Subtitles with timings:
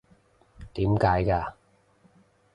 [0.73, 1.53] 點解嘅？